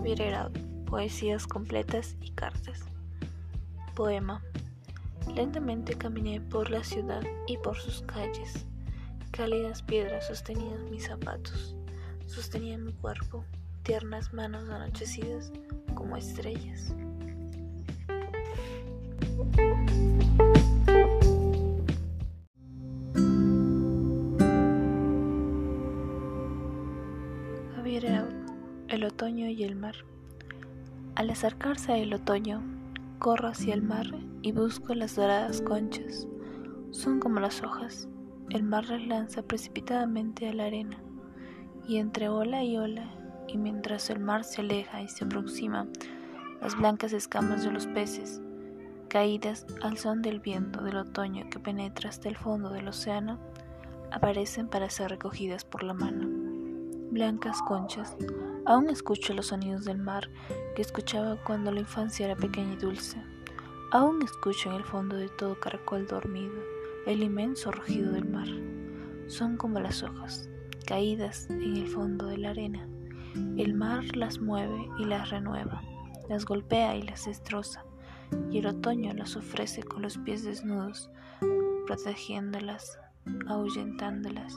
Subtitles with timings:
[0.00, 0.50] Javier
[0.86, 2.86] Poesías completas y cartas.
[3.94, 4.42] Poema.
[5.34, 8.64] Lentamente caminé por la ciudad y por sus calles.
[9.30, 11.76] Cálidas piedras sostenían mis zapatos,
[12.24, 13.44] sostenían mi cuerpo,
[13.82, 15.52] tiernas manos anochecidas
[15.94, 16.94] como estrellas.
[27.74, 28.40] Javier
[28.90, 29.94] el otoño y el mar.
[31.14, 32.60] Al acercarse el otoño,
[33.20, 34.06] corro hacia el mar
[34.42, 36.26] y busco las doradas conchas.
[36.90, 38.08] Son como las hojas.
[38.50, 40.98] El mar las lanza precipitadamente a la arena.
[41.86, 43.14] Y entre ola y ola,
[43.46, 45.86] y mientras el mar se aleja y se aproxima,
[46.60, 48.42] las blancas escamas de los peces,
[49.08, 53.38] caídas al son del viento del otoño que penetra hasta el fondo del océano,
[54.10, 56.39] aparecen para ser recogidas por la mano.
[57.10, 58.16] Blancas conchas,
[58.66, 60.30] aún escucho los sonidos del mar
[60.76, 63.20] que escuchaba cuando la infancia era pequeña y dulce.
[63.90, 66.54] Aún escucho en el fondo de todo caracol dormido
[67.06, 68.46] el inmenso rugido del mar.
[69.26, 70.48] Son como las hojas,
[70.86, 72.86] caídas en el fondo de la arena.
[73.56, 75.82] El mar las mueve y las renueva,
[76.28, 77.84] las golpea y las destroza,
[78.52, 81.10] y el otoño las ofrece con los pies desnudos,
[81.86, 83.00] protegiéndolas,
[83.48, 84.56] ahuyentándolas.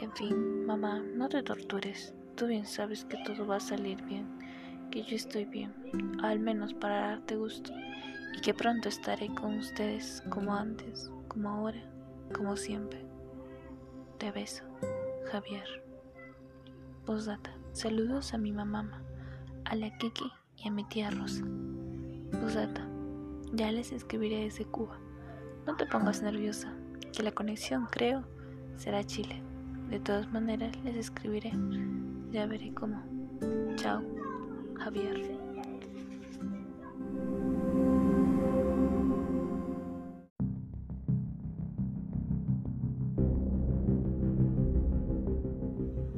[0.00, 2.14] En fin, mamá, no te tortures.
[2.36, 4.26] Tú bien sabes que todo va a salir bien,
[4.90, 5.74] que yo estoy bien,
[6.22, 7.72] al menos para darte gusto,
[8.34, 11.82] y que pronto estaré con ustedes como antes, como ahora,
[12.32, 13.04] como siempre.
[14.18, 14.64] Te beso,
[15.30, 15.84] Javier.
[17.04, 17.54] Posdata.
[17.72, 19.02] Saludos a mi mamá,
[19.64, 21.44] a la Kiki y a mi tía Rosa.
[22.40, 22.88] Posdata.
[23.52, 24.98] Ya les escribiré desde Cuba.
[25.70, 26.74] No te pongas nerviosa,
[27.12, 28.24] que la conexión, creo,
[28.76, 29.40] será Chile.
[29.88, 31.52] De todas maneras, les escribiré.
[32.32, 33.00] Ya veré cómo.
[33.76, 34.02] Chao,
[34.80, 35.38] Javier.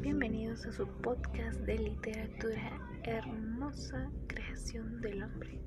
[0.00, 2.70] Bienvenidos a su podcast de literatura
[3.02, 5.60] Hermosa Creación del Hombre.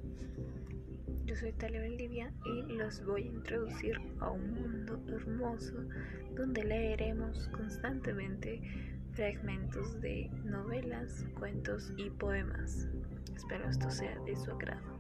[1.34, 5.74] Yo soy Talia Valdivia y los voy a introducir a un mundo hermoso
[6.36, 8.62] donde leeremos constantemente
[9.14, 12.88] fragmentos de novelas, cuentos y poemas.
[13.36, 14.94] Espero esto sea de su agrado.